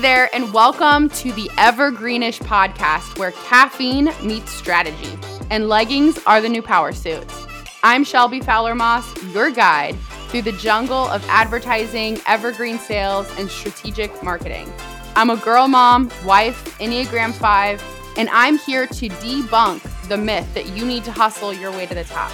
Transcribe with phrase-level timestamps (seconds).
[0.00, 5.18] There, and welcome to the Evergreenish podcast where caffeine meets strategy
[5.50, 7.46] and leggings are the new power suits.
[7.82, 9.96] I'm Shelby Fowler Moss, your guide
[10.28, 14.72] through the jungle of advertising, evergreen sales, and strategic marketing.
[15.16, 20.76] I'm a girl mom, wife, Enneagram 5, and I'm here to debunk the myth that
[20.76, 22.30] you need to hustle your way to the top.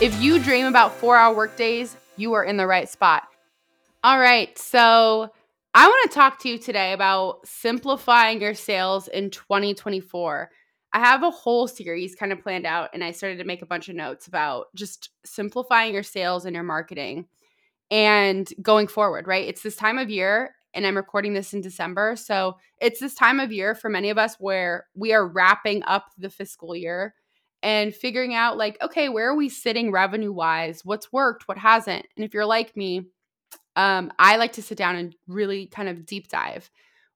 [0.00, 3.28] If you dream about four hour workdays, you are in the right spot.
[4.02, 5.30] All right, so
[5.78, 10.50] I want to talk to you today about simplifying your sales in 2024.
[10.94, 13.66] I have a whole series kind of planned out, and I started to make a
[13.66, 17.26] bunch of notes about just simplifying your sales and your marketing
[17.90, 19.46] and going forward, right?
[19.46, 22.16] It's this time of year, and I'm recording this in December.
[22.16, 26.06] So it's this time of year for many of us where we are wrapping up
[26.16, 27.14] the fiscal year
[27.62, 30.86] and figuring out, like, okay, where are we sitting revenue wise?
[30.86, 31.46] What's worked?
[31.48, 32.06] What hasn't?
[32.16, 33.08] And if you're like me,
[33.76, 36.70] um, I like to sit down and really kind of deep dive.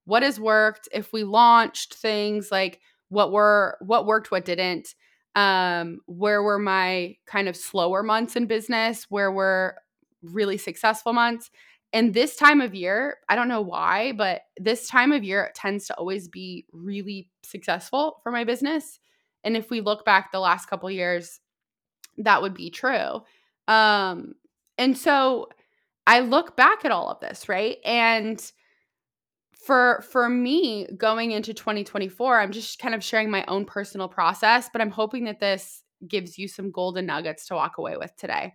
[0.04, 0.88] What has worked?
[0.92, 4.94] If we launched things like what were what worked, what didn't,
[5.34, 9.76] um, where were my kind of slower months in business, where were
[10.22, 11.50] really successful months.
[11.92, 15.86] And this time of year, I don't know why, but this time of year tends
[15.86, 19.00] to always be really successful for my business.
[19.42, 21.40] And if we look back the last couple years,
[22.18, 23.22] that would be true.
[23.66, 24.34] Um,
[24.78, 25.48] and so
[26.06, 27.78] I look back at all of this, right?
[27.84, 28.40] And
[29.52, 34.68] for for me going into 2024, I'm just kind of sharing my own personal process,
[34.72, 38.54] but I'm hoping that this gives you some golden nuggets to walk away with today.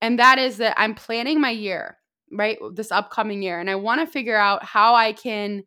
[0.00, 1.98] And that is that I'm planning my year,
[2.30, 2.58] right?
[2.74, 5.64] This upcoming year and I want to figure out how I can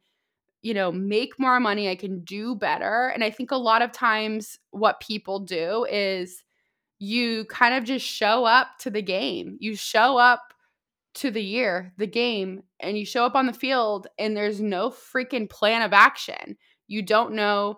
[0.66, 3.12] you know, make more money, I can do better.
[3.14, 6.44] And I think a lot of times what people do is
[6.98, 9.58] you kind of just show up to the game.
[9.60, 10.55] You show up
[11.16, 14.90] to the year, the game, and you show up on the field and there's no
[14.90, 16.58] freaking plan of action.
[16.88, 17.78] You don't know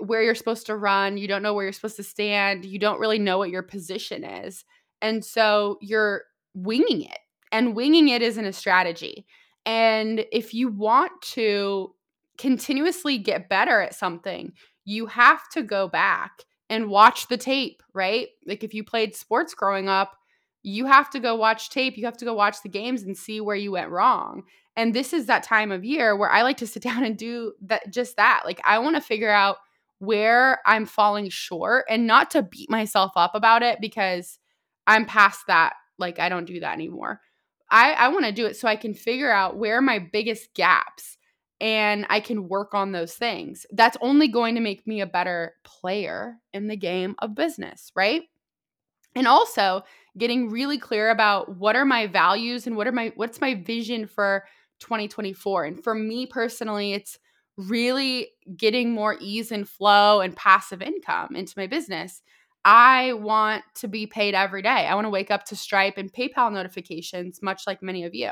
[0.00, 3.00] where you're supposed to run, you don't know where you're supposed to stand, you don't
[3.00, 4.64] really know what your position is.
[5.00, 6.22] And so you're
[6.54, 7.18] winging it.
[7.52, 9.26] And winging it isn't a strategy.
[9.64, 11.94] And if you want to
[12.38, 14.52] continuously get better at something,
[14.84, 18.28] you have to go back and watch the tape, right?
[18.46, 20.16] Like if you played sports growing up,
[20.64, 23.40] you have to go watch tape, you have to go watch the games and see
[23.40, 24.42] where you went wrong.
[24.76, 27.52] And this is that time of year where I like to sit down and do
[27.62, 28.42] that just that.
[28.44, 29.58] Like I want to figure out
[29.98, 34.38] where I'm falling short and not to beat myself up about it because
[34.86, 35.74] I'm past that.
[35.98, 37.20] Like I don't do that anymore.
[37.70, 41.18] I, I want to do it so I can figure out where my biggest gaps
[41.60, 43.66] and I can work on those things.
[43.70, 48.22] That's only going to make me a better player in the game of business, right?
[49.14, 49.82] And also,
[50.16, 54.06] getting really clear about what are my values and what are my what's my vision
[54.06, 54.44] for
[54.80, 57.18] 2024 and for me personally it's
[57.56, 62.22] really getting more ease and flow and passive income into my business.
[62.64, 64.68] I want to be paid every day.
[64.86, 68.30] I want to wake up to stripe and paypal notifications much like many of you.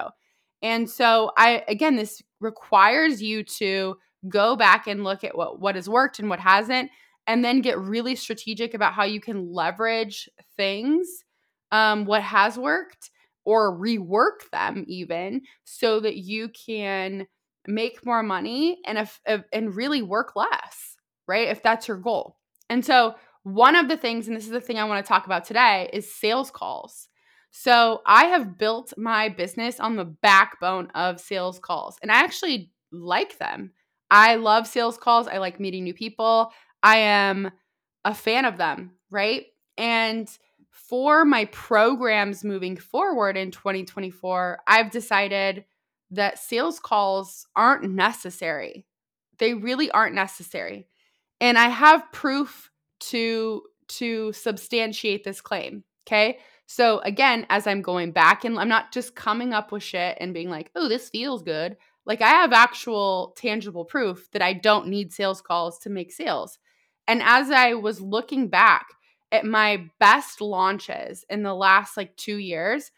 [0.63, 3.97] And so i again this requires you to
[4.29, 6.91] go back and look at what what has worked and what hasn't
[7.27, 11.25] and then get really strategic about how you can leverage things
[11.73, 13.11] um, what has worked
[13.45, 17.27] or rework them even so that you can
[17.67, 20.97] make more money and if, if, and really work less
[21.27, 22.37] right if that's your goal.
[22.71, 25.27] And so one of the things and this is the thing i want to talk
[25.27, 27.09] about today is sales calls.
[27.51, 32.71] So i have built my business on the backbone of sales calls and i actually
[32.93, 33.73] like them.
[34.11, 35.27] I love sales calls.
[35.27, 36.53] I like meeting new people.
[36.83, 37.51] I am
[38.05, 39.47] a fan of them right?
[39.77, 40.29] And
[40.73, 45.65] for my programs moving forward in 2024, I've decided
[46.11, 48.87] that sales calls aren't necessary.
[49.39, 50.89] They really aren't necessary.
[51.41, 56.39] And I have proof to to substantiate this claim, okay?
[56.67, 60.33] So again, as I'm going back and I'm not just coming up with shit and
[60.33, 61.77] being like, "Oh, this feels good."
[62.07, 66.59] Like I have actual tangible proof that I don't need sales calls to make sales.
[67.07, 68.87] And as I was looking back,
[69.33, 72.93] at my best launches in the last like two years,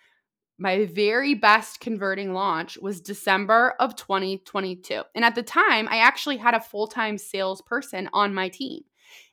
[0.59, 5.03] my very best converting launch was December of 2022.
[5.15, 8.83] And at the time, I actually had a full time salesperson on my team.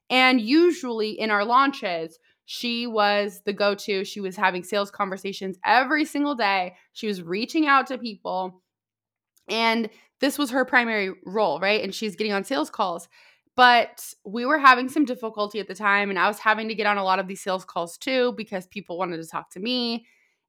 [0.10, 4.04] And usually in our launches, she was the go to.
[4.04, 6.76] She was having sales conversations every single day.
[6.94, 8.62] She was reaching out to people.
[9.48, 9.90] And
[10.20, 11.84] this was her primary role, right?
[11.84, 13.08] And she's getting on sales calls.
[13.56, 16.88] But we were having some difficulty at the time, and I was having to get
[16.88, 20.06] on a lot of these sales calls too because people wanted to talk to me.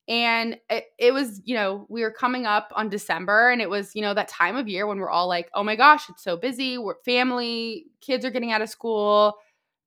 [0.08, 3.94] And it, it was, you know, we were coming up on December and it was,
[3.94, 6.36] you know, that time of year when we're all like, oh my gosh, it's so
[6.36, 6.76] busy.
[6.76, 9.36] We're family, kids are getting out of school.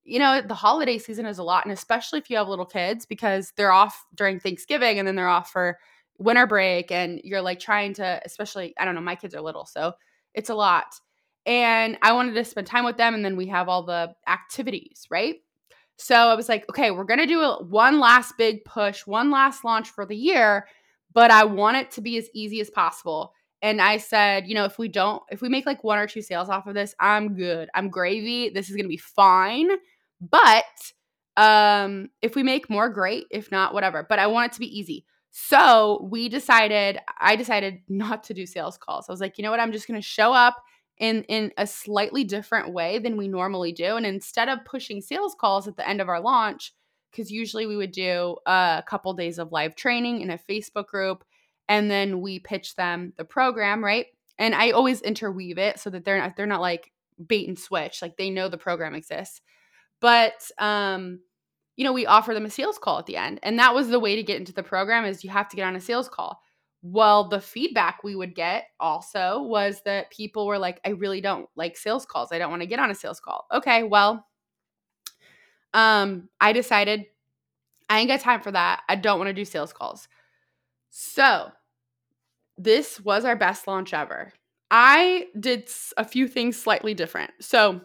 [0.06, 1.66] You know, the holiday season is a lot.
[1.66, 5.28] And especially if you have little kids because they're off during Thanksgiving and then they're
[5.28, 5.80] off for
[6.18, 6.92] winter break.
[6.92, 9.66] And you're like trying to, especially, I don't know, my kids are little.
[9.66, 9.94] So
[10.34, 10.86] it's a lot.
[11.46, 13.14] And I wanted to spend time with them.
[13.14, 15.36] And then we have all the activities, right?
[15.98, 19.32] So I was like, okay, we're going to do a, one last big push, one
[19.32, 20.68] last launch for the year,
[21.14, 23.34] but I want it to be as easy as possible.
[23.62, 26.22] And I said, you know, if we don't, if we make like one or two
[26.22, 27.70] sales off of this, I'm good.
[27.74, 28.50] I'm gravy.
[28.50, 29.70] This is going to be fine.
[30.22, 30.64] But
[31.38, 34.78] um if we make more great, if not whatever, but I want it to be
[34.80, 35.06] easy.
[35.38, 39.10] So, we decided I decided not to do sales calls.
[39.10, 39.60] I was like, you know what?
[39.60, 40.56] I'm just going to show up
[40.98, 45.36] in in a slightly different way than we normally do and instead of pushing sales
[45.40, 46.74] calls at the end of our launch
[47.12, 51.24] because usually we would do a couple days of live training in a facebook group
[51.68, 54.08] and then we pitch them the program right?
[54.38, 56.92] And i always interweave it so that they're not they're not like
[57.26, 59.42] bait and switch like they know the program exists.
[60.02, 61.20] But um
[61.76, 64.00] you know we offer them a sales call at the end and that was the
[64.00, 66.40] way to get into the program is you have to get on a sales call
[66.88, 71.50] well, the feedback we would get also was that people were like, I really don't
[71.56, 72.32] like sales calls.
[72.32, 73.48] I don't want to get on a sales call.
[73.52, 74.28] Okay, well,
[75.74, 77.06] um, I decided
[77.90, 78.84] I ain't got time for that.
[78.88, 80.08] I don't want to do sales calls.
[80.92, 81.50] So
[82.56, 84.32] this was our best launch ever.
[84.70, 85.68] I did
[85.98, 87.32] a few things slightly different.
[87.42, 87.82] So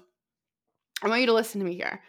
[1.03, 2.03] I want you to listen to me here.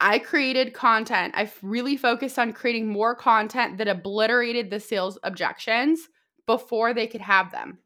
[0.00, 1.34] I created content.
[1.36, 6.08] I really focused on creating more content that obliterated the sales objections
[6.50, 7.78] before they could have them.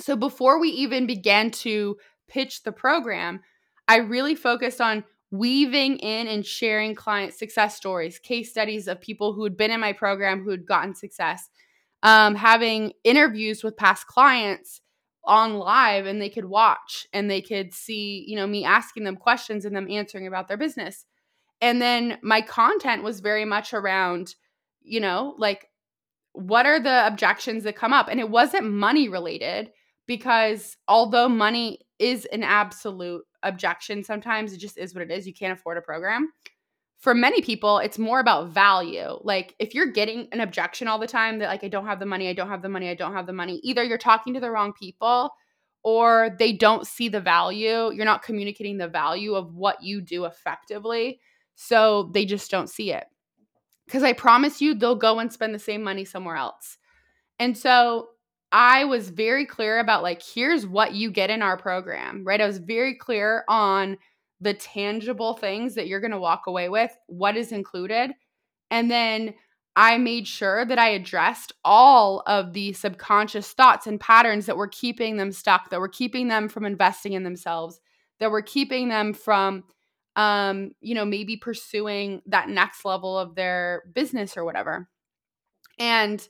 [0.00, 3.42] So before we even began to pitch the program,
[3.86, 9.34] I really focused on weaving in and sharing client success stories, case studies of people
[9.34, 11.48] who had been in my program who had gotten success,
[12.02, 14.80] um, having interviews with past clients
[15.24, 19.16] on live and they could watch and they could see, you know, me asking them
[19.16, 21.04] questions and them answering about their business.
[21.60, 24.34] And then my content was very much around,
[24.82, 25.68] you know, like
[26.32, 28.08] what are the objections that come up?
[28.08, 29.70] And it wasn't money related
[30.06, 35.26] because although money is an absolute objection sometimes, it just is what it is.
[35.26, 36.32] You can't afford a program.
[36.98, 39.18] For many people, it's more about value.
[39.22, 42.06] Like if you're getting an objection all the time that like I don't have the
[42.06, 44.40] money, I don't have the money, I don't have the money, either you're talking to
[44.40, 45.30] the wrong people
[45.82, 47.92] or they don't see the value.
[47.92, 51.20] You're not communicating the value of what you do effectively.
[51.56, 53.04] So they just don't see it.
[53.86, 56.78] Because I promise you, they'll go and spend the same money somewhere else.
[57.38, 58.08] And so
[58.52, 62.40] I was very clear about like, here's what you get in our program, right?
[62.40, 63.96] I was very clear on
[64.40, 68.10] the tangible things that you're going to walk away with, what is included.
[68.70, 69.34] And then
[69.74, 74.68] I made sure that I addressed all of the subconscious thoughts and patterns that were
[74.68, 77.80] keeping them stuck, that were keeping them from investing in themselves,
[78.20, 79.64] that were keeping them from
[80.16, 84.88] um, you know, maybe pursuing that next level of their business or whatever.
[85.78, 86.26] And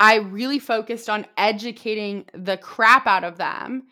[0.00, 3.84] I really focused on educating the crap out of them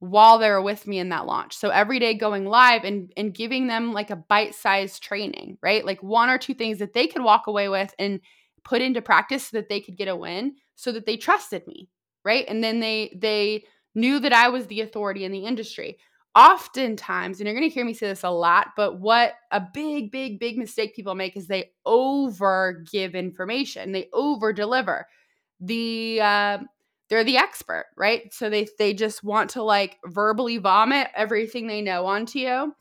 [0.00, 1.56] while they were with me in that launch.
[1.56, 5.84] So every day going live and and giving them like a bite-sized training, right?
[5.84, 8.20] Like one or two things that they could walk away with and
[8.64, 11.88] put into practice so that they could get a win so that they trusted me,
[12.24, 12.44] right?
[12.48, 15.98] And then they they knew that I was the authority in the industry
[16.38, 20.12] oftentimes, and you're going to hear me say this a lot, but what a big,
[20.12, 25.08] big, big mistake people make is they over give information, they over deliver.
[25.60, 26.58] The uh,
[27.10, 28.32] they're the expert, right?
[28.32, 32.72] So they they just want to like verbally vomit everything they know onto you.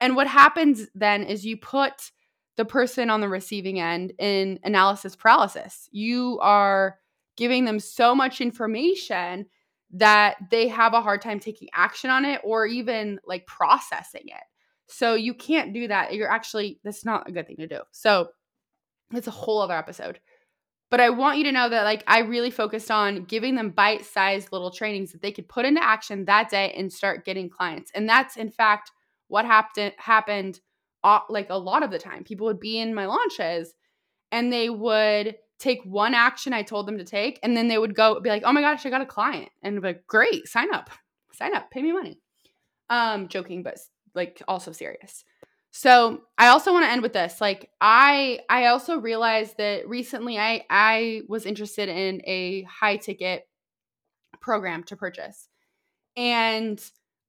[0.00, 2.10] And what happens then is you put
[2.56, 5.88] the person on the receiving end in analysis paralysis.
[5.92, 6.96] You are
[7.36, 9.46] giving them so much information
[9.92, 14.42] that they have a hard time taking action on it or even like processing it.
[14.86, 16.14] So you can't do that.
[16.14, 17.80] You're actually, that's not a good thing to do.
[17.92, 18.28] So
[19.12, 20.18] it's a whole other episode.
[20.90, 24.52] But I want you to know that like I really focused on giving them bite-sized
[24.52, 27.90] little trainings that they could put into action that day and start getting clients.
[27.94, 28.90] And that's in fact
[29.28, 30.60] what happened happened
[31.30, 32.24] like a lot of the time.
[32.24, 33.72] People would be in my launches
[34.30, 37.94] and they would take one action I told them to take, and then they would
[37.94, 40.74] go be like, "Oh my gosh, I got a client," and be like, "Great, sign
[40.74, 40.90] up,
[41.32, 42.20] sign up, pay me money."
[42.90, 43.78] Um, joking, but
[44.14, 45.24] like also serious.
[45.70, 47.40] So I also want to end with this.
[47.40, 53.48] Like I I also realized that recently I I was interested in a high ticket
[54.40, 55.48] program to purchase.
[56.16, 56.78] And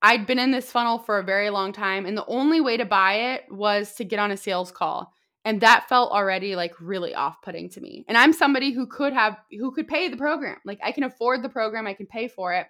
[0.02, 2.84] I'd been in this funnel for a very long time and the only way to
[2.84, 5.14] buy it was to get on a sales call.
[5.46, 8.06] And that felt already like really off-putting to me.
[8.08, 10.58] And I'm somebody who could have who could pay the program.
[10.66, 12.68] Like I can afford the program, I can pay for it.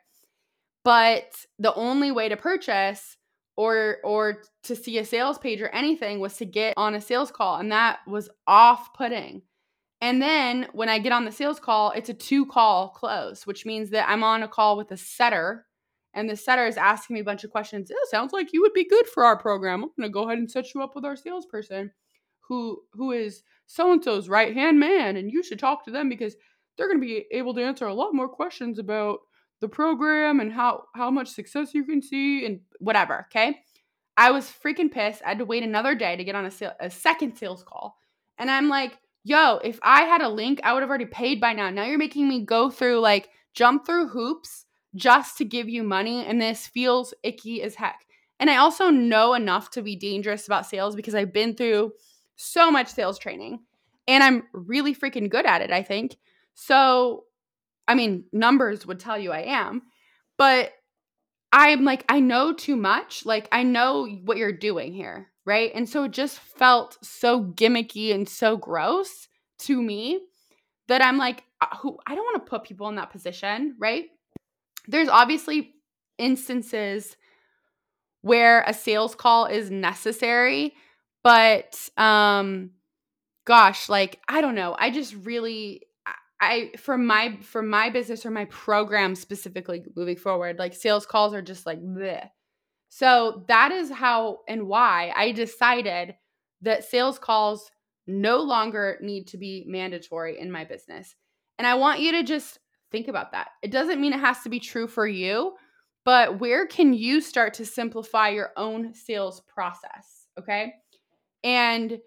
[0.84, 3.18] But the only way to purchase
[3.56, 7.32] or or to see a sales page or anything was to get on a sales
[7.32, 9.44] call and that was off-putting.
[10.02, 13.66] And then when I get on the sales call, it's a two call close, which
[13.66, 15.68] means that I'm on a call with a setter
[16.16, 17.90] and the setter is asking me a bunch of questions.
[17.90, 19.84] It sounds like you would be good for our program.
[19.84, 21.92] I'm going to go ahead and set you up with our salesperson
[22.48, 26.10] who who is so and so's right hand man and you should talk to them
[26.10, 26.36] because
[26.78, 29.20] they're going to be able to answer a lot more questions about
[29.62, 33.62] the program and how how much success you can see and whatever, okay?
[34.18, 35.22] I was freaking pissed.
[35.26, 37.98] I had to wait another day to get on a, sale, a second sales call.
[38.38, 41.54] And I'm like, yo, if I had a link, I would have already paid by
[41.54, 41.70] now.
[41.70, 46.26] Now you're making me go through like jump through hoops just to give you money.
[46.26, 48.06] And this feels icky as heck.
[48.40, 51.94] And I also know enough to be dangerous about sales because I've been through
[52.44, 53.60] so much sales training
[54.08, 56.18] and I'm really freaking good at it, I think.
[56.56, 57.24] So,
[57.88, 59.84] I mean, numbers would tell you I am,
[60.38, 60.72] but
[61.52, 63.26] I'm like, I know too much.
[63.26, 65.72] Like, I know what you're doing here right?
[65.74, 69.28] And so it just felt so gimmicky and so gross
[69.60, 70.22] to me
[70.88, 74.06] that I'm like, uh, who I don't want to put people in that position, right?
[74.88, 75.74] There's obviously
[76.18, 77.16] instances
[78.22, 80.74] where a sales call is necessary,
[81.24, 82.72] but um
[83.46, 84.76] gosh, like I don't know.
[84.78, 85.84] I just really
[86.42, 91.34] I for my for my business or my program specifically moving forward, like sales calls
[91.34, 92.30] are just like bleh.
[92.90, 96.16] So that is how and why I decided
[96.62, 97.72] that sales calls
[98.06, 101.16] no longer need to be mandatory in my business.
[101.58, 102.60] And I want you to just
[102.92, 103.50] think about that.
[103.62, 105.54] It doesn't mean it has to be true for you,
[106.06, 110.28] but where can you start to simplify your own sales process?
[110.38, 110.74] Okay.
[111.44, 112.00] And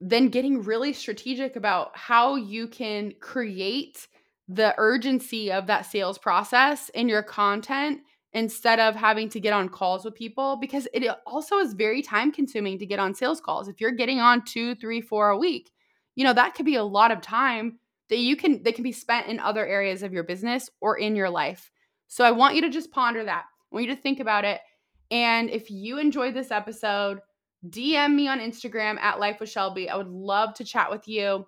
[0.00, 4.06] then getting really strategic about how you can create
[4.48, 8.00] the urgency of that sales process in your content
[8.34, 12.32] instead of having to get on calls with people because it also is very time
[12.32, 13.68] consuming to get on sales calls.
[13.68, 15.70] If you're getting on two, three, four a week,
[16.16, 17.78] you know, that could be a lot of time
[18.10, 21.16] that you can that can be spent in other areas of your business or in
[21.16, 21.70] your life.
[22.08, 23.44] So I want you to just ponder that.
[23.44, 24.60] I want you to think about it.
[25.10, 27.20] And if you enjoyed this episode,
[27.68, 29.88] DM me on Instagram at Life with Shelby.
[29.88, 31.46] I would love to chat with you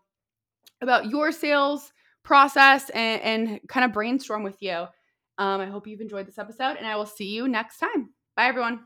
[0.80, 1.92] about your sales
[2.24, 4.86] process and, and kind of brainstorm with you.
[5.38, 8.10] Um, I hope you've enjoyed this episode, and I will see you next time.
[8.36, 8.80] Bye, everyone.